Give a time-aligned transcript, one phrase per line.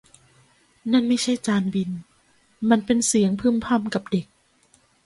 [0.91, 1.89] นั่นไม่ใช่จานบิน
[2.69, 4.27] มันเป็นเสียงพึมพำกับเด็ก